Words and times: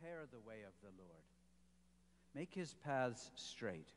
Prepare 0.00 0.26
the 0.30 0.48
way 0.48 0.62
of 0.66 0.72
the 0.82 0.88
Lord, 0.98 1.22
make 2.34 2.54
his 2.54 2.74
paths 2.84 3.30
straight. 3.34 3.88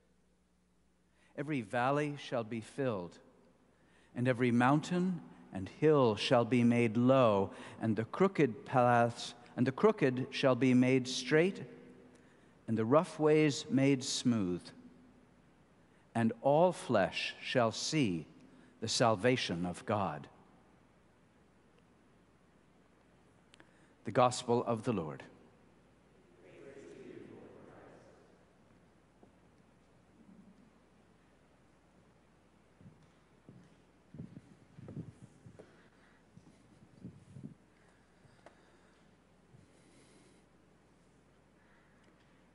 Every 1.38 1.62
valley 1.62 2.16
shall 2.18 2.44
be 2.44 2.62
filled, 2.62 3.18
and 4.16 4.28
every 4.28 4.52
mountain 4.52 5.22
and 5.54 5.70
hill 5.80 6.16
shall 6.16 6.44
be 6.44 6.64
made 6.64 6.98
low, 6.98 7.52
and 7.82 7.96
the 7.96 8.06
crooked 8.06 8.66
paths 8.66 9.34
and 9.56 9.66
the 9.66 9.72
crooked 9.72 10.28
shall 10.32 10.56
be 10.56 10.74
made 10.74 11.08
straight, 11.08 11.62
and 12.68 12.78
the 12.78 12.86
rough 12.86 13.20
ways 13.20 13.66
made 13.70 14.04
smooth. 14.04 14.62
And 16.16 16.34
all 16.42 16.72
flesh 16.72 17.36
shall 17.42 17.72
see 17.72 18.26
the 18.82 18.90
salvation 18.90 19.66
of 19.66 19.86
God. 19.86 20.28
The 24.06 24.12
Gospel 24.12 24.64
of 24.66 24.84
the 24.84 24.94
Lord. 24.94 25.24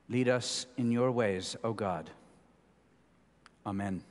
Lead 0.09 0.27
us 0.27 0.65
in 0.75 0.91
your 0.91 1.11
ways, 1.11 1.55
O 1.63 1.71
God. 1.71 2.09
Amen. 3.65 4.03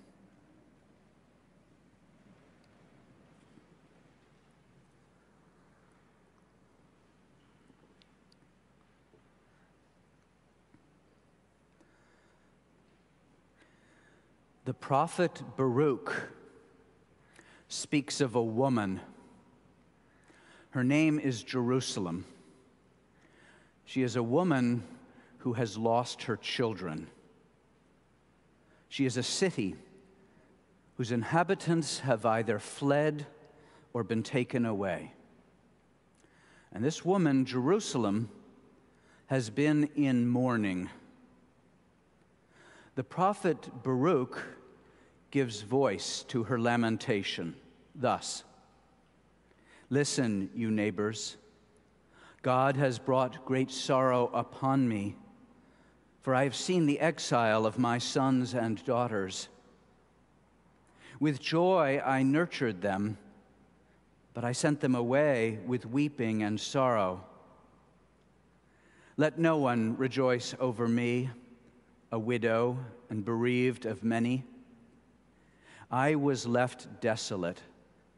The 14.65 14.75
prophet 14.75 15.43
Baruch 15.57 16.31
speaks 17.69 18.21
of 18.21 18.37
a 18.37 18.43
woman. 18.43 19.01
Her 20.71 20.85
name 20.85 21.19
is 21.19 21.43
Jerusalem. 21.43 22.25
She 23.85 24.03
is 24.03 24.15
a 24.15 24.23
woman 24.23 24.85
who 25.39 25.55
has 25.55 25.77
lost 25.77 26.25
her 26.25 26.37
children. 26.37 27.09
She 28.89 29.07
is 29.07 29.17
a 29.17 29.23
city 29.23 29.77
whose 30.97 31.13
inhabitants 31.13 32.01
have 32.01 32.27
either 32.27 32.59
fled 32.59 33.27
or 33.93 34.03
been 34.03 34.23
taken 34.23 34.67
away. 34.67 35.13
And 36.73 36.85
this 36.85 37.05
woman, 37.05 37.45
Jerusalem, 37.45 38.29
has 39.27 39.51
been 39.51 39.91
in 39.95 40.27
mourning. 40.27 40.91
The 42.95 43.05
prophet 43.05 43.71
Baruch 43.83 44.43
gives 45.31 45.63
voice 45.63 46.25
to 46.29 46.45
her 46.45 46.59
lamentation 46.59 47.55
thus 47.95 48.45
Listen, 49.91 50.51
you 50.55 50.71
neighbors, 50.71 51.39
God 52.43 52.77
has 52.77 52.99
brought 52.99 53.47
great 53.47 53.71
sorrow 53.71 54.31
upon 54.35 54.87
me 54.87 55.17
for 56.29 56.35
I 56.35 56.45
have 56.45 56.55
seen 56.55 56.85
the 56.85 57.01
exile 57.01 57.65
of 57.65 57.79
my 57.79 57.97
sons 57.97 58.53
and 58.53 58.85
daughters. 58.85 59.49
With 61.19 61.41
joy 61.41 62.03
I 62.05 62.23
nurtured 62.23 62.83
them, 62.83 63.17
but 64.35 64.45
I 64.45 64.53
sent 64.53 64.81
them 64.81 64.95
away 64.95 65.59
with 65.67 65.87
weeping 65.87 66.43
and 66.43 66.61
sorrow. 66.61 67.25
Let 69.17 69.39
no 69.39 69.57
one 69.57 69.97
rejoice 69.97 70.55
over 70.61 70.87
me, 70.87 71.31
a 72.13 72.19
widow 72.19 72.77
and 73.09 73.25
bereaved 73.25 73.87
of 73.87 74.05
many. 74.05 74.45
I 75.91 76.15
was 76.17 76.47
left 76.47 77.01
desolate 77.01 77.63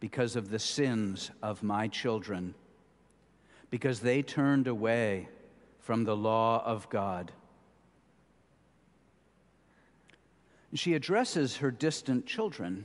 because 0.00 0.34
of 0.34 0.50
the 0.50 0.59
sins 0.59 1.31
of 1.44 1.62
my 1.62 1.87
children, 1.87 2.56
because 3.70 4.00
they 4.00 4.20
turned 4.20 4.66
away 4.66 5.28
from 5.78 6.03
the 6.03 6.16
law 6.16 6.60
of 6.66 6.91
God. 6.91 7.31
She 10.75 10.94
addresses 10.94 11.56
her 11.56 11.70
distant 11.70 12.26
children 12.26 12.84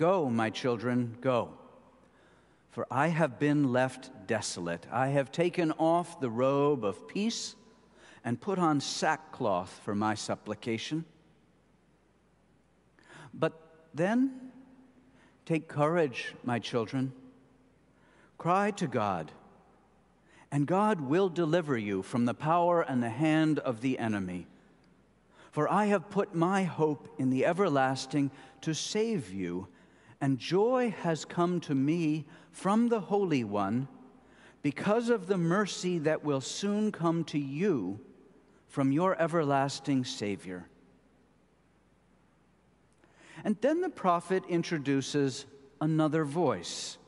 Go, 0.00 0.30
my 0.30 0.48
children, 0.48 1.18
go. 1.20 1.50
For 2.70 2.86
I 2.90 3.08
have 3.08 3.38
been 3.38 3.70
left 3.70 4.26
desolate. 4.26 4.86
I 4.90 5.08
have 5.08 5.30
taken 5.30 5.72
off 5.72 6.20
the 6.20 6.30
robe 6.30 6.86
of 6.86 7.06
peace 7.06 7.54
and 8.24 8.40
put 8.40 8.58
on 8.58 8.80
sackcloth 8.80 9.78
for 9.84 9.94
my 9.94 10.14
supplication. 10.14 11.04
But 13.34 13.52
then, 13.92 14.52
take 15.44 15.68
courage, 15.68 16.34
my 16.44 16.58
children. 16.58 17.12
Cry 18.38 18.70
to 18.70 18.86
God, 18.86 19.32
and 20.50 20.66
God 20.66 21.02
will 21.02 21.28
deliver 21.28 21.76
you 21.76 22.00
from 22.00 22.24
the 22.24 22.32
power 22.32 22.80
and 22.80 23.02
the 23.02 23.10
hand 23.10 23.58
of 23.58 23.82
the 23.82 23.98
enemy. 23.98 24.46
For 25.50 25.70
I 25.70 25.86
have 25.86 26.10
put 26.10 26.34
my 26.34 26.62
hope 26.62 27.08
in 27.18 27.30
the 27.30 27.44
everlasting 27.44 28.30
to 28.60 28.74
save 28.74 29.32
you, 29.32 29.68
and 30.20 30.38
joy 30.38 30.94
has 31.00 31.24
come 31.24 31.60
to 31.60 31.74
me 31.74 32.26
from 32.52 32.88
the 32.88 33.00
Holy 33.00 33.42
One 33.42 33.88
because 34.62 35.08
of 35.08 35.26
the 35.26 35.38
mercy 35.38 35.98
that 35.98 36.24
will 36.24 36.40
soon 36.40 36.92
come 36.92 37.24
to 37.24 37.38
you 37.38 37.98
from 38.68 38.92
your 38.92 39.20
everlasting 39.20 40.04
Savior. 40.04 40.66
And 43.42 43.56
then 43.60 43.80
the 43.80 43.88
prophet 43.88 44.44
introduces 44.48 45.46
another 45.80 46.24
voice 46.24 46.98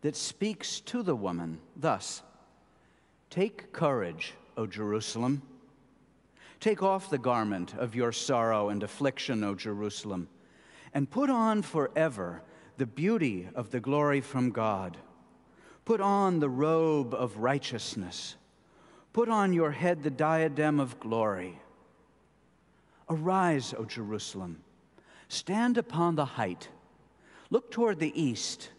that 0.00 0.16
speaks 0.16 0.80
to 0.80 1.02
the 1.02 1.14
woman 1.14 1.60
thus 1.76 2.22
Take 3.28 3.72
courage, 3.72 4.34
O 4.56 4.66
Jerusalem. 4.66 5.42
Take 6.60 6.82
off 6.82 7.08
the 7.08 7.18
garment 7.18 7.74
of 7.74 7.94
your 7.94 8.12
sorrow 8.12 8.68
and 8.68 8.82
affliction, 8.82 9.42
O 9.42 9.54
Jerusalem, 9.54 10.28
and 10.92 11.10
put 11.10 11.30
on 11.30 11.62
forever 11.62 12.42
the 12.76 12.86
beauty 12.86 13.48
of 13.54 13.70
the 13.70 13.80
glory 13.80 14.20
from 14.20 14.50
God. 14.50 14.98
Put 15.86 16.02
on 16.02 16.38
the 16.38 16.50
robe 16.50 17.14
of 17.14 17.38
righteousness. 17.38 18.36
Put 19.14 19.30
on 19.30 19.54
your 19.54 19.70
head 19.70 20.02
the 20.02 20.10
diadem 20.10 20.80
of 20.80 21.00
glory. 21.00 21.58
Arise, 23.08 23.74
O 23.76 23.84
Jerusalem. 23.84 24.60
Stand 25.28 25.78
upon 25.78 26.14
the 26.14 26.24
height. 26.24 26.68
Look 27.48 27.70
toward 27.70 27.98
the 27.98 28.20
east 28.20 28.70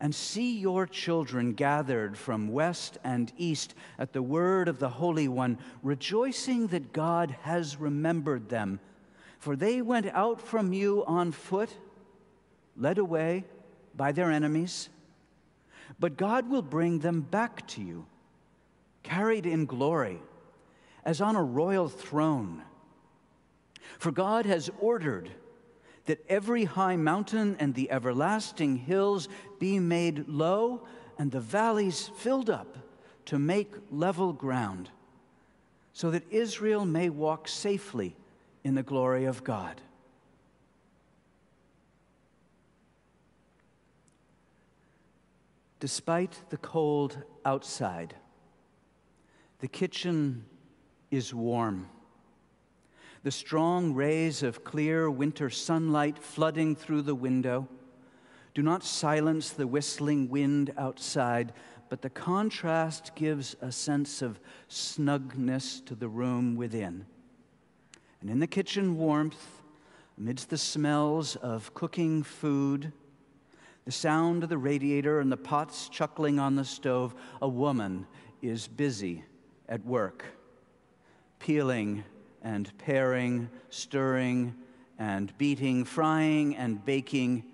and 0.00 0.14
see 0.14 0.58
your 0.58 0.86
children 0.86 1.52
gathered 1.52 2.16
from 2.18 2.48
west 2.48 2.98
and 3.02 3.32
east 3.38 3.74
at 3.98 4.12
the 4.12 4.22
word 4.22 4.68
of 4.68 4.78
the 4.78 4.88
Holy 4.88 5.28
One, 5.28 5.58
rejoicing 5.82 6.66
that 6.68 6.92
God 6.92 7.36
has 7.42 7.78
remembered 7.78 8.48
them. 8.48 8.80
For 9.38 9.56
they 9.56 9.80
went 9.80 10.06
out 10.06 10.40
from 10.40 10.72
you 10.72 11.04
on 11.06 11.32
foot, 11.32 11.70
led 12.76 12.98
away 12.98 13.44
by 13.96 14.12
their 14.12 14.30
enemies. 14.30 14.88
But 15.98 16.16
God 16.16 16.50
will 16.50 16.62
bring 16.62 16.98
them 16.98 17.22
back 17.22 17.66
to 17.68 17.82
you, 17.82 18.06
carried 19.02 19.46
in 19.46 19.66
glory, 19.66 20.20
as 21.04 21.20
on 21.20 21.36
a 21.36 21.42
royal 21.42 21.88
throne. 21.88 22.62
For 23.98 24.10
God 24.10 24.44
has 24.46 24.68
ordered 24.80 25.30
that 26.06 26.24
every 26.28 26.64
high 26.64 26.96
mountain 26.96 27.56
and 27.58 27.74
the 27.74 27.90
everlasting 27.90 28.76
hills 28.76 29.28
be 29.58 29.78
made 29.78 30.28
low 30.28 30.86
and 31.18 31.30
the 31.30 31.40
valleys 31.40 32.10
filled 32.16 32.48
up 32.48 32.78
to 33.26 33.38
make 33.38 33.72
level 33.90 34.32
ground, 34.32 34.90
so 35.92 36.10
that 36.10 36.30
Israel 36.30 36.84
may 36.84 37.08
walk 37.08 37.48
safely 37.48 38.14
in 38.62 38.74
the 38.74 38.82
glory 38.82 39.24
of 39.24 39.42
God. 39.42 39.80
Despite 45.80 46.40
the 46.50 46.56
cold 46.56 47.18
outside, 47.44 48.14
the 49.60 49.68
kitchen 49.68 50.44
is 51.10 51.34
warm 51.34 51.88
the 53.26 53.32
strong 53.32 53.92
rays 53.92 54.44
of 54.44 54.62
clear 54.62 55.10
winter 55.10 55.50
sunlight 55.50 56.16
flooding 56.16 56.76
through 56.76 57.02
the 57.02 57.12
window 57.12 57.66
do 58.54 58.62
not 58.62 58.84
silence 58.84 59.50
the 59.50 59.66
whistling 59.66 60.28
wind 60.28 60.72
outside, 60.78 61.52
but 61.88 62.02
the 62.02 62.08
contrast 62.08 63.16
gives 63.16 63.56
a 63.60 63.72
sense 63.72 64.22
of 64.22 64.38
snugness 64.68 65.84
to 65.84 65.96
the 65.96 66.06
room 66.06 66.54
within. 66.54 67.04
And 68.20 68.30
in 68.30 68.38
the 68.38 68.46
kitchen 68.46 68.96
warmth, 68.96 69.60
amidst 70.16 70.48
the 70.48 70.56
smells 70.56 71.34
of 71.34 71.74
cooking 71.74 72.22
food, 72.22 72.92
the 73.84 73.90
sound 73.90 74.44
of 74.44 74.50
the 74.50 74.56
radiator 74.56 75.18
and 75.18 75.32
the 75.32 75.36
pots 75.36 75.88
chuckling 75.88 76.38
on 76.38 76.54
the 76.54 76.64
stove, 76.64 77.12
a 77.42 77.48
woman 77.48 78.06
is 78.40 78.68
busy 78.68 79.24
at 79.68 79.84
work, 79.84 80.24
peeling 81.40 82.04
and 82.46 82.70
paring, 82.78 83.50
stirring 83.70 84.54
and 85.00 85.36
beating, 85.36 85.84
frying 85.84 86.54
and 86.56 86.82
baking. 86.84 87.44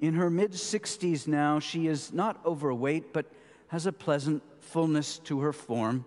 In 0.00 0.14
her 0.14 0.28
mid 0.28 0.50
60s 0.50 1.28
now, 1.28 1.60
she 1.60 1.86
is 1.86 2.12
not 2.12 2.44
overweight, 2.44 3.12
but 3.12 3.26
has 3.68 3.86
a 3.86 3.92
pleasant 3.92 4.42
fullness 4.58 5.18
to 5.20 5.40
her 5.40 5.52
form. 5.52 6.04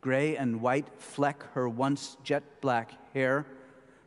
Gray 0.00 0.36
and 0.36 0.62
white 0.62 0.88
fleck 0.96 1.44
her 1.52 1.68
once 1.68 2.16
jet 2.24 2.62
black 2.62 2.92
hair. 3.12 3.44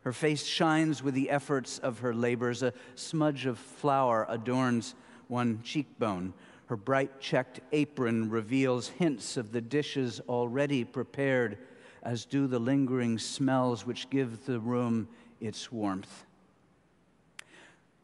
Her 0.02 0.12
face 0.12 0.44
shines 0.44 1.00
with 1.00 1.14
the 1.14 1.30
efforts 1.30 1.78
of 1.78 2.00
her 2.00 2.12
labors. 2.12 2.64
A 2.64 2.72
smudge 2.96 3.46
of 3.46 3.56
flour 3.56 4.26
adorns 4.28 4.96
one 5.28 5.62
cheekbone. 5.62 6.34
Her 6.66 6.76
bright 6.76 7.20
checked 7.20 7.60
apron 7.70 8.30
reveals 8.30 8.88
hints 8.88 9.36
of 9.36 9.52
the 9.52 9.60
dishes 9.60 10.20
already 10.28 10.82
prepared, 10.82 11.56
as 12.04 12.24
do 12.24 12.46
the 12.46 12.58
lingering 12.58 13.18
smells 13.18 13.86
which 13.86 14.10
give 14.10 14.44
the 14.44 14.60
room 14.60 15.08
its 15.40 15.72
warmth. 15.72 16.24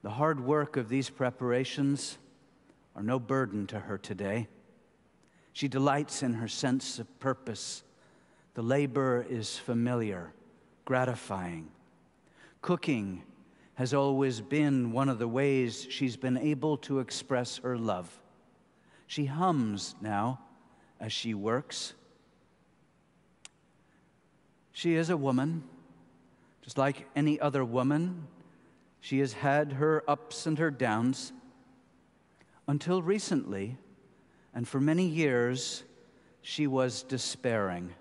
The 0.03 0.11
hard 0.11 0.41
work 0.41 0.77
of 0.77 0.89
these 0.89 1.11
preparations 1.11 2.17
are 2.97 3.03
no 3.03 3.19
burden 3.19 3.67
to 3.69 3.79
her 3.79 3.99
today. 3.99 4.49
She 5.53 5.69
delights 5.69 6.23
in 6.23 6.35
her 6.35 6.49
sense 6.49 6.99
of 6.99 7.21
purpose. 7.21 7.85
The 8.55 8.63
labor 8.63 9.27
is 9.29 9.59
familiar, 9.59 10.33
gratifying. 10.85 11.69
Cooking 12.63 13.23
has 13.75 13.95
always 13.95 14.41
been 14.41 14.93
one 14.93 15.09
of 15.09 15.19
the 15.19 15.29
ways 15.29 15.87
she's 15.89 16.17
been 16.17 16.37
able 16.37 16.77
to 16.79 16.99
express 17.01 17.59
her 17.59 17.77
love. 17.77 18.11
She 19.07 19.27
hums 19.27 19.95
now 20.01 20.41
as 20.99 21.13
she 21.13 21.35
works. 21.35 21.95
She 24.73 24.95
is 24.95 25.11
a 25.11 25.17
woman, 25.17 25.65
just 26.63 26.79
like 26.79 27.09
any 27.17 27.41
other 27.41 27.65
woman. 27.65 28.27
She 29.01 29.19
has 29.21 29.33
had 29.33 29.75
her 29.75 30.03
ups 30.09 30.47
and 30.47 30.59
her 30.59 30.71
downs. 30.71 31.33
Until 32.69 33.03
recently, 33.03 33.79
and 34.55 34.67
for 34.67 34.81
many 34.81 35.07
years, 35.07 35.85
she 36.43 36.67
was 36.67 37.03
despairing. 37.03 37.95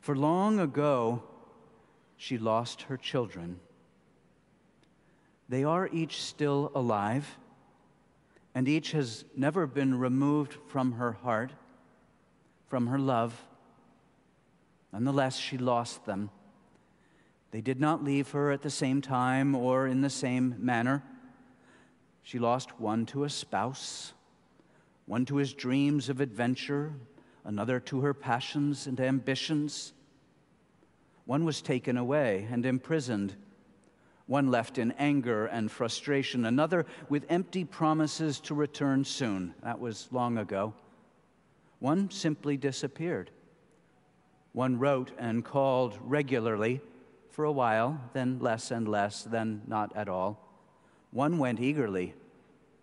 For 0.00 0.16
long 0.16 0.58
ago, 0.58 1.22
she 2.16 2.38
lost 2.38 2.82
her 2.82 2.96
children. 2.96 3.60
They 5.48 5.64
are 5.64 5.88
each 5.88 6.22
still 6.22 6.70
alive, 6.74 7.38
and 8.54 8.68
each 8.68 8.92
has 8.92 9.24
never 9.36 9.66
been 9.66 9.98
removed 9.98 10.56
from 10.68 10.92
her 10.92 11.12
heart, 11.12 11.52
from 12.66 12.86
her 12.86 12.98
love. 12.98 13.42
Nonetheless, 14.92 15.36
she 15.36 15.58
lost 15.58 16.04
them. 16.04 16.30
They 17.50 17.60
did 17.60 17.80
not 17.80 18.04
leave 18.04 18.30
her 18.30 18.50
at 18.50 18.62
the 18.62 18.70
same 18.70 19.00
time 19.00 19.54
or 19.54 19.86
in 19.86 20.00
the 20.00 20.10
same 20.10 20.54
manner. 20.58 21.02
She 22.22 22.38
lost 22.38 22.78
one 22.80 23.06
to 23.06 23.24
a 23.24 23.30
spouse, 23.30 24.12
one 25.06 25.24
to 25.26 25.36
his 25.36 25.52
dreams 25.52 26.08
of 26.08 26.20
adventure, 26.20 26.92
another 27.44 27.80
to 27.80 28.00
her 28.02 28.14
passions 28.14 28.86
and 28.86 29.00
ambitions. 29.00 29.92
One 31.24 31.44
was 31.44 31.62
taken 31.62 31.96
away 31.96 32.46
and 32.50 32.64
imprisoned. 32.66 33.34
One 34.26 34.48
left 34.48 34.78
in 34.78 34.92
anger 34.92 35.46
and 35.46 35.70
frustration. 35.70 36.44
Another 36.44 36.86
with 37.08 37.26
empty 37.28 37.64
promises 37.64 38.38
to 38.40 38.54
return 38.54 39.04
soon. 39.04 39.54
That 39.62 39.80
was 39.80 40.08
long 40.12 40.38
ago. 40.38 40.72
One 41.80 42.10
simply 42.10 42.56
disappeared. 42.56 43.32
One 44.52 44.78
wrote 44.78 45.12
and 45.18 45.44
called 45.44 45.98
regularly 46.02 46.80
for 47.30 47.44
a 47.44 47.52
while, 47.52 48.00
then 48.12 48.38
less 48.40 48.70
and 48.70 48.88
less, 48.88 49.22
then 49.22 49.62
not 49.66 49.94
at 49.96 50.08
all. 50.08 50.46
One 51.12 51.38
went 51.38 51.60
eagerly. 51.60 52.14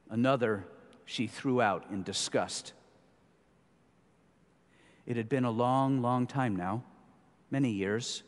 Another 0.10 0.66
she 1.06 1.28
threw 1.28 1.62
out 1.62 1.86
in 1.92 2.04
disgust. 2.04 2.74
It 5.06 5.16
had 5.16 5.30
been 5.30 5.46
a 5.46 5.52
long, 5.52 6.02
long 6.02 6.28
time 6.28 6.56
now, 6.56 6.84
many 7.50 7.72
years. 7.72 8.24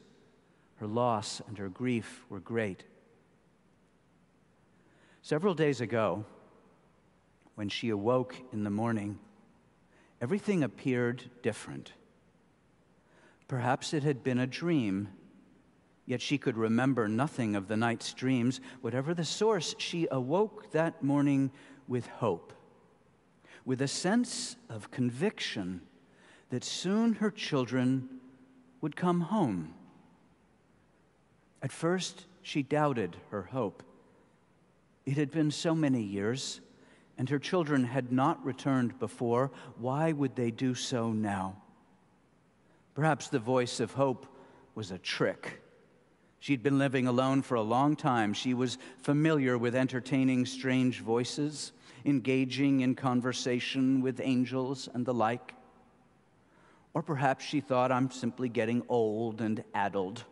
Her 0.75 0.87
loss 0.87 1.41
and 1.47 1.57
her 1.57 1.69
grief 1.69 2.25
were 2.29 2.39
great. 2.39 2.85
Several 5.21 5.53
days 5.53 5.81
ago, 5.81 6.25
when 7.55 7.67
she 7.67 7.89
awoke 7.89 8.35
in 8.53 8.63
the 8.63 8.69
morning, 8.69 9.19
everything 10.21 10.63
appeared 10.63 11.29
different. 11.43 11.91
Perhaps 13.49 13.95
it 13.95 14.03
had 14.03 14.23
been 14.23 14.37
a 14.37 14.45
dream, 14.45 15.09
yet 16.05 16.21
she 16.21 16.37
could 16.37 16.55
remember 16.55 17.07
nothing 17.07 17.55
of 17.55 17.67
the 17.67 17.75
night's 17.75 18.13
dreams. 18.13 18.61
Whatever 18.81 19.15
the 19.15 19.25
source, 19.25 19.73
she 19.79 20.07
awoke 20.11 20.71
that 20.71 21.01
morning 21.01 21.51
with 21.87 22.05
hope, 22.05 22.53
with 23.65 23.81
a 23.81 23.87
sense 23.87 24.55
of 24.69 24.91
conviction 24.91 25.81
that 26.51 26.63
soon 26.63 27.13
her 27.13 27.31
children 27.31 28.07
would 28.81 28.95
come 28.95 29.21
home. 29.21 29.73
At 31.63 31.71
first, 31.71 32.27
she 32.43 32.61
doubted 32.61 33.17
her 33.31 33.41
hope. 33.41 33.81
It 35.07 35.17
had 35.17 35.31
been 35.31 35.49
so 35.49 35.73
many 35.73 36.03
years, 36.03 36.61
and 37.17 37.27
her 37.31 37.39
children 37.39 37.85
had 37.85 38.11
not 38.11 38.45
returned 38.45 38.99
before. 38.99 39.49
Why 39.79 40.11
would 40.11 40.35
they 40.35 40.51
do 40.51 40.75
so 40.75 41.11
now? 41.11 41.63
Perhaps 42.99 43.29
the 43.29 43.39
voice 43.39 43.79
of 43.79 43.93
hope 43.93 44.25
was 44.75 44.91
a 44.91 44.97
trick. 44.97 45.61
She'd 46.41 46.61
been 46.61 46.77
living 46.77 47.07
alone 47.07 47.41
for 47.41 47.55
a 47.55 47.61
long 47.61 47.95
time. 47.95 48.33
She 48.33 48.53
was 48.53 48.77
familiar 48.97 49.57
with 49.57 49.73
entertaining 49.73 50.45
strange 50.45 50.99
voices, 50.99 51.71
engaging 52.03 52.81
in 52.81 52.95
conversation 52.95 54.01
with 54.01 54.19
angels 54.19 54.89
and 54.93 55.05
the 55.05 55.13
like. 55.13 55.53
Or 56.93 57.01
perhaps 57.01 57.45
she 57.45 57.61
thought, 57.61 57.89
I'm 57.89 58.11
simply 58.11 58.49
getting 58.49 58.83
old 58.89 59.39
and 59.39 59.63
addled. 59.73 60.25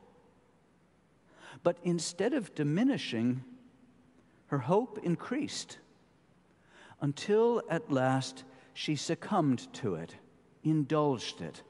But 1.64 1.78
instead 1.86 2.34
of 2.34 2.54
diminishing, 2.54 3.46
her 4.48 4.60
hope 4.60 5.00
increased 5.04 5.78
until 7.00 7.62
at 7.70 7.90
last 7.90 8.44
she 8.74 8.98
succumbed 8.98 9.72
to 9.76 9.96
it, 9.96 10.16
indulged 10.66 11.40
it. 11.40 11.64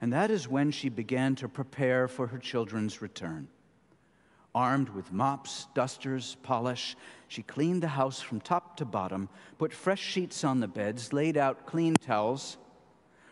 And 0.00 0.12
that 0.12 0.30
is 0.30 0.48
when 0.48 0.70
she 0.70 0.88
began 0.88 1.34
to 1.36 1.48
prepare 1.48 2.08
for 2.08 2.26
her 2.28 2.38
children's 2.38 3.00
return. 3.00 3.48
Armed 4.54 4.88
with 4.90 5.12
mops, 5.12 5.66
dusters, 5.74 6.36
polish, 6.42 6.96
she 7.28 7.42
cleaned 7.42 7.82
the 7.82 7.88
house 7.88 8.20
from 8.20 8.40
top 8.40 8.76
to 8.76 8.84
bottom, 8.84 9.28
put 9.58 9.72
fresh 9.72 10.00
sheets 10.00 10.44
on 10.44 10.60
the 10.60 10.68
beds, 10.68 11.12
laid 11.12 11.36
out 11.36 11.66
clean 11.66 11.94
towels, 11.94 12.56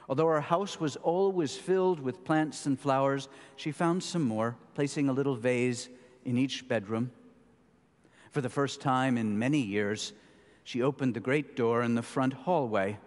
Although 0.09 0.27
her 0.27 0.41
house 0.41 0.81
was 0.81 0.97
always 0.97 1.57
filled 1.57 2.01
with 2.01 2.25
plants 2.25 2.67
and 2.67 2.79
flowers, 2.79 3.29
she 3.57 3.73
found 3.73 4.03
some 4.03 4.23
more, 4.23 4.57
placing 4.75 5.09
a 5.09 5.13
little 5.13 5.37
vase 5.37 5.89
in 6.25 6.37
each 6.37 6.69
bedroom. 6.69 7.13
For 8.31 8.41
the 8.41 8.51
first 8.51 8.81
time 8.81 9.17
in 9.17 9.39
many 9.39 9.61
years, 9.61 10.13
she 10.65 10.83
opened 10.83 11.15
the 11.15 11.21
great 11.21 11.57
door 11.57 11.83
in 11.83 11.95
the 11.95 12.03
front 12.03 12.33
hallway. 12.33 12.99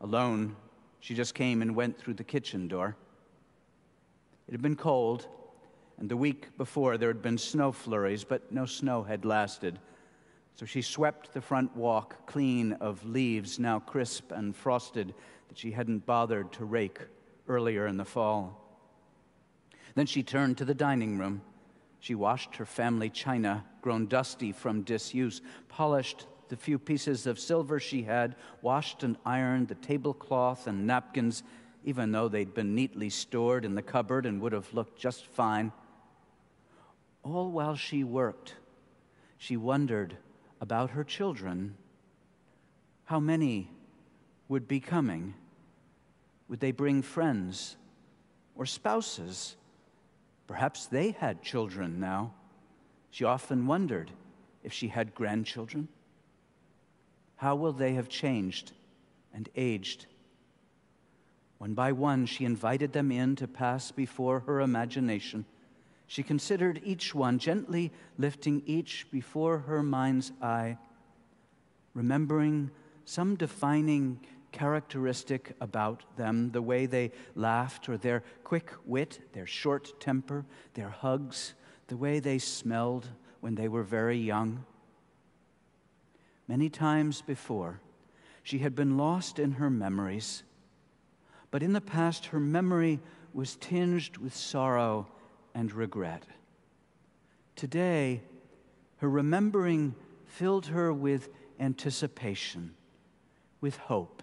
Alone, 0.00 0.56
she 1.04 1.14
just 1.14 1.34
came 1.34 1.60
and 1.60 1.76
went 1.76 1.98
through 1.98 2.14
the 2.14 2.24
kitchen 2.24 2.66
door. 2.66 2.96
It 4.48 4.52
had 4.52 4.62
been 4.62 4.74
cold, 4.74 5.28
and 5.98 6.08
the 6.08 6.16
week 6.16 6.56
before 6.56 6.96
there 6.96 7.10
had 7.10 7.20
been 7.20 7.36
snow 7.36 7.72
flurries, 7.72 8.24
but 8.24 8.50
no 8.50 8.64
snow 8.64 9.02
had 9.02 9.26
lasted. 9.26 9.78
So 10.54 10.64
she 10.64 10.80
swept 10.80 11.34
the 11.34 11.42
front 11.42 11.76
walk 11.76 12.26
clean 12.26 12.72
of 12.80 13.04
leaves, 13.04 13.58
now 13.58 13.80
crisp 13.80 14.32
and 14.32 14.56
frosted, 14.56 15.12
that 15.48 15.58
she 15.58 15.72
hadn't 15.72 16.06
bothered 16.06 16.50
to 16.52 16.64
rake 16.64 17.00
earlier 17.48 17.86
in 17.86 17.98
the 17.98 18.06
fall. 18.06 18.58
Then 19.94 20.06
she 20.06 20.22
turned 20.22 20.56
to 20.56 20.64
the 20.64 20.72
dining 20.72 21.18
room. 21.18 21.42
She 22.00 22.14
washed 22.14 22.56
her 22.56 22.64
family 22.64 23.10
china, 23.10 23.66
grown 23.82 24.06
dusty 24.06 24.52
from 24.52 24.84
disuse, 24.84 25.42
polished 25.68 26.24
the 26.48 26.56
few 26.56 26.78
pieces 26.78 27.26
of 27.26 27.38
silver 27.38 27.78
she 27.80 28.02
had, 28.02 28.36
washed 28.62 29.02
and 29.02 29.16
ironed 29.24 29.68
the 29.68 29.74
tablecloth 29.74 30.66
and 30.66 30.86
napkins, 30.86 31.42
even 31.84 32.12
though 32.12 32.28
they'd 32.28 32.54
been 32.54 32.74
neatly 32.74 33.10
stored 33.10 33.64
in 33.64 33.74
the 33.74 33.82
cupboard 33.82 34.26
and 34.26 34.40
would 34.40 34.52
have 34.52 34.72
looked 34.72 34.98
just 34.98 35.26
fine. 35.26 35.72
All 37.22 37.50
while 37.50 37.76
she 37.76 38.04
worked, 38.04 38.54
she 39.38 39.56
wondered 39.56 40.16
about 40.60 40.90
her 40.90 41.04
children. 41.04 41.76
How 43.04 43.20
many 43.20 43.70
would 44.48 44.66
be 44.66 44.80
coming? 44.80 45.34
Would 46.48 46.60
they 46.60 46.72
bring 46.72 47.02
friends 47.02 47.76
or 48.54 48.66
spouses? 48.66 49.56
Perhaps 50.46 50.86
they 50.86 51.12
had 51.12 51.42
children 51.42 52.00
now. 52.00 52.34
She 53.10 53.24
often 53.24 53.66
wondered 53.66 54.10
if 54.62 54.72
she 54.72 54.88
had 54.88 55.14
grandchildren. 55.14 55.88
How 57.44 57.54
will 57.54 57.74
they 57.74 57.92
have 57.92 58.08
changed 58.08 58.72
and 59.34 59.50
aged 59.54 60.06
One 61.58 61.74
by 61.74 61.92
one, 61.92 62.24
she 62.24 62.46
invited 62.46 62.94
them 62.94 63.12
in 63.12 63.36
to 63.36 63.46
pass 63.46 63.90
before 63.90 64.40
her 64.40 64.62
imagination. 64.62 65.44
She 66.06 66.22
considered 66.22 66.80
each 66.82 67.14
one, 67.14 67.38
gently 67.38 67.92
lifting 68.16 68.62
each 68.64 69.10
before 69.10 69.58
her 69.58 69.82
mind's 69.82 70.32
eye, 70.40 70.78
remembering 71.92 72.70
some 73.04 73.36
defining 73.36 74.20
characteristic 74.50 75.54
about 75.60 76.02
them 76.16 76.50
the 76.50 76.62
way 76.62 76.86
they 76.86 77.12
laughed, 77.34 77.90
or 77.90 77.98
their 77.98 78.22
quick 78.42 78.72
wit, 78.86 79.20
their 79.34 79.46
short 79.46 80.00
temper, 80.00 80.46
their 80.72 80.88
hugs, 80.88 81.52
the 81.88 81.98
way 81.98 82.20
they 82.20 82.38
smelled 82.38 83.10
when 83.40 83.54
they 83.54 83.68
were 83.68 83.82
very 83.82 84.16
young. 84.16 84.64
Many 86.46 86.68
times 86.68 87.22
before, 87.22 87.80
she 88.42 88.58
had 88.58 88.74
been 88.74 88.96
lost 88.96 89.38
in 89.38 89.52
her 89.52 89.70
memories, 89.70 90.42
but 91.50 91.62
in 91.62 91.72
the 91.72 91.80
past, 91.80 92.26
her 92.26 92.40
memory 92.40 93.00
was 93.32 93.56
tinged 93.56 94.18
with 94.18 94.34
sorrow 94.34 95.06
and 95.54 95.72
regret. 95.72 96.24
Today, 97.56 98.22
her 98.98 99.08
remembering 99.08 99.94
filled 100.26 100.66
her 100.66 100.92
with 100.92 101.28
anticipation, 101.58 102.74
with 103.60 103.76
hope. 103.76 104.22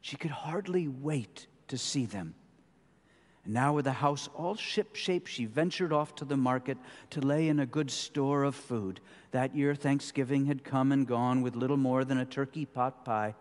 She 0.00 0.16
could 0.16 0.30
hardly 0.30 0.86
wait 0.88 1.46
to 1.68 1.78
see 1.78 2.06
them. 2.06 2.34
And 3.44 3.54
now, 3.54 3.72
with 3.72 3.86
the 3.86 3.92
house 3.92 4.28
all 4.34 4.54
shipshape, 4.54 5.26
she 5.26 5.46
ventured 5.46 5.92
off 5.92 6.14
to 6.16 6.24
the 6.24 6.36
market 6.36 6.78
to 7.10 7.20
lay 7.20 7.48
in 7.48 7.58
a 7.58 7.66
good 7.66 7.90
store 7.90 8.44
of 8.44 8.54
food. 8.54 9.00
That 9.32 9.56
year, 9.56 9.74
Thanksgiving 9.74 10.46
had 10.46 10.62
come 10.62 10.92
and 10.92 11.06
gone 11.06 11.42
with 11.42 11.56
little 11.56 11.76
more 11.76 12.04
than 12.04 12.18
a 12.18 12.24
turkey 12.24 12.66
pot 12.66 13.04
pie. 13.04 13.34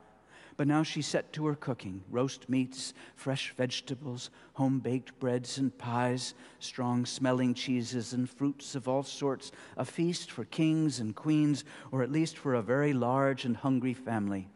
But 0.57 0.67
now 0.67 0.83
she 0.83 1.01
set 1.01 1.31
to 1.33 1.45
her 1.47 1.55
cooking 1.55 2.03
roast 2.09 2.49
meats, 2.49 2.93
fresh 3.15 3.53
vegetables, 3.55 4.29
home 4.53 4.79
baked 4.79 5.17
breads 5.19 5.57
and 5.57 5.75
pies, 5.77 6.33
strong 6.59 7.05
smelling 7.05 7.53
cheeses 7.53 8.13
and 8.13 8.29
fruits 8.29 8.75
of 8.75 8.87
all 8.87 9.03
sorts, 9.03 9.51
a 9.77 9.85
feast 9.85 10.29
for 10.29 10.45
kings 10.45 10.99
and 10.99 11.15
queens, 11.15 11.63
or 11.91 12.03
at 12.03 12.11
least 12.11 12.37
for 12.37 12.55
a 12.55 12.61
very 12.61 12.93
large 12.93 13.45
and 13.45 13.57
hungry 13.57 13.93
family. 13.93 14.49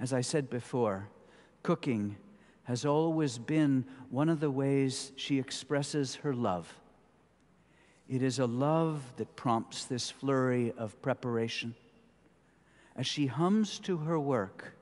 As 0.00 0.12
I 0.12 0.20
said 0.20 0.50
before, 0.50 1.08
cooking 1.62 2.16
has 2.68 2.84
always 2.84 3.38
been 3.38 3.82
one 4.10 4.28
of 4.28 4.40
the 4.40 4.50
ways 4.50 5.10
she 5.16 5.38
expresses 5.38 6.16
her 6.16 6.34
love. 6.34 6.70
It 8.06 8.22
is 8.22 8.38
a 8.38 8.44
love 8.44 9.02
that 9.16 9.36
prompts 9.36 9.86
this 9.86 10.10
flurry 10.10 10.74
of 10.76 11.00
preparation. 11.00 11.74
As 12.94 13.06
she 13.06 13.24
hums 13.24 13.78
to 13.80 13.96
her 13.96 14.20
work, 14.20 14.74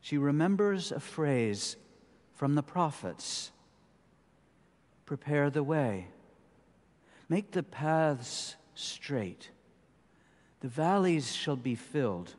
she 0.00 0.16
remembers 0.16 0.90
a 0.90 1.00
phrase 1.00 1.76
from 2.32 2.54
the 2.54 2.62
prophets 2.62 3.52
Prepare 5.04 5.50
the 5.50 5.62
way, 5.62 6.06
make 7.28 7.50
the 7.50 7.62
paths 7.62 8.56
straight. 8.74 9.50
The 10.60 10.68
valleys 10.68 11.36
shall 11.36 11.56
be 11.56 11.74
filled, 11.74 12.36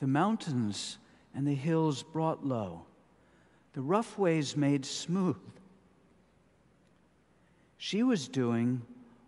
the 0.00 0.08
mountains 0.08 0.98
and 1.32 1.46
the 1.46 1.54
hills 1.54 2.02
brought 2.02 2.44
low 2.44 2.86
the 3.76 3.82
rough 3.82 4.16
ways 4.16 4.56
made 4.56 4.86
smooth. 4.86 5.36
She 7.76 8.02
was 8.02 8.26
doing 8.26 8.80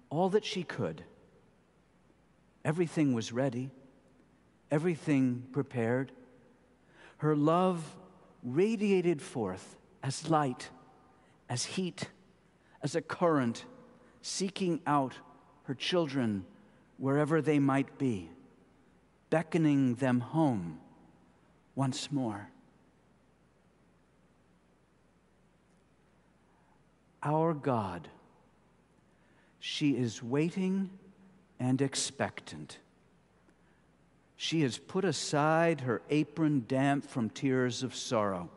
all 0.08 0.30
that 0.30 0.44
she 0.46 0.62
could. 0.62 1.04
Everything 2.64 3.12
was 3.12 3.30
ready, 3.30 3.68
everything 4.70 5.44
prepared. 5.52 6.12
Her 7.18 7.36
love 7.36 7.94
radiated 8.42 9.20
forth 9.20 9.76
as 10.02 10.30
light, 10.30 10.70
as 11.50 11.66
heat, 11.66 12.08
as 12.82 12.94
a 12.94 13.02
current, 13.02 13.66
seeking 14.22 14.80
out 14.86 15.12
her 15.64 15.74
children 15.74 16.46
wherever 16.96 17.42
they 17.42 17.58
might 17.58 17.98
be, 17.98 18.30
beckoning 19.28 19.96
them 19.96 20.20
home 20.20 20.80
once 21.74 22.10
more. 22.10 22.48
Our 27.22 27.54
God. 27.54 28.08
She 29.60 29.96
is 29.96 30.22
waiting 30.22 30.90
and 31.58 31.82
expectant. 31.82 32.78
She 34.36 34.62
has 34.62 34.78
put 34.78 35.04
aside 35.04 35.80
her 35.80 36.00
apron 36.10 36.64
damp 36.68 37.04
from 37.04 37.28
tears 37.28 37.82
of 37.82 37.94
sorrow. 37.94 38.48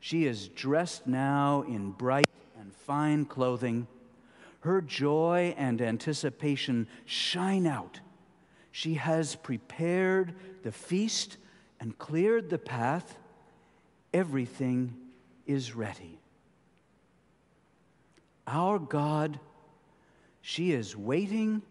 She 0.00 0.24
is 0.24 0.48
dressed 0.48 1.06
now 1.06 1.62
in 1.68 1.90
bright 1.90 2.28
and 2.58 2.72
fine 2.72 3.26
clothing. 3.26 3.86
Her 4.60 4.80
joy 4.80 5.54
and 5.58 5.82
anticipation 5.82 6.88
shine 7.04 7.66
out. 7.66 8.00
She 8.72 8.94
has 8.94 9.36
prepared 9.36 10.34
the 10.62 10.72
feast 10.72 11.36
and 11.80 11.98
cleared 11.98 12.48
the 12.48 12.58
path. 12.58 13.18
Everything 14.14 14.96
is 15.46 15.74
ready. 15.74 16.18
Our 18.46 18.78
God, 18.78 19.40
she 20.40 20.72
is 20.72 20.96
waiting 20.96 21.62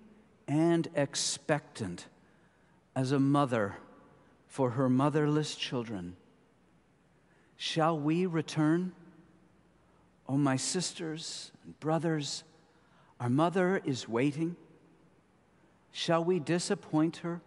and 0.47 0.87
expectant 0.95 2.07
as 2.95 3.11
a 3.11 3.19
mother 3.19 3.75
for 4.47 4.71
her 4.71 4.89
motherless 4.89 5.55
children. 5.55 6.15
Shall 7.57 7.99
we 7.99 8.25
return? 8.25 8.93
Oh, 10.27 10.37
my 10.37 10.55
sisters 10.55 11.51
and 11.63 11.79
brothers, 11.79 12.43
our 13.19 13.29
mother 13.29 13.81
is 13.85 14.07
waiting. 14.07 14.55
Shall 15.91 16.23
we 16.23 16.39
disappoint 16.39 17.17
her 17.17 17.41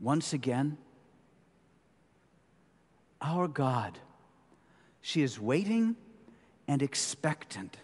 once 0.00 0.32
again? 0.32 0.78
Our 3.20 3.48
God, 3.48 3.98
she 5.00 5.22
is 5.22 5.40
waiting 5.40 5.96
and 6.68 6.82
expectant 6.82 7.76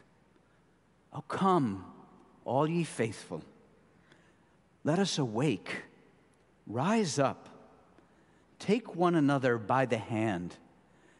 Oh, 1.12 1.22
come, 1.22 1.84
all 2.44 2.68
ye 2.68 2.84
faithful. 2.84 3.42
Let 4.84 4.98
us 4.98 5.18
awake, 5.18 5.82
rise 6.66 7.18
up, 7.18 7.48
take 8.58 8.94
one 8.94 9.14
another 9.14 9.58
by 9.58 9.86
the 9.86 9.98
hand, 9.98 10.56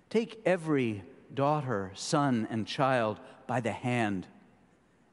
take 0.09 0.41
every 0.47 1.03
daughter, 1.35 1.93
son, 1.95 2.47
and 2.51 2.67
child 2.67 3.21
by 3.47 3.61
the 3.61 3.73
hand, 3.73 4.27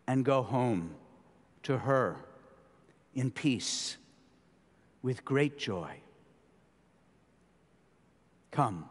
and 0.05 0.24
go 0.24 0.43
home 0.43 0.96
to 1.63 1.79
her 1.79 2.17
in 3.13 3.31
peace 3.31 3.98
with 5.01 5.25
great 5.25 5.57
joy. 5.57 5.91
Come. 8.51 8.89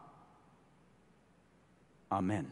Amen. 2.11 2.51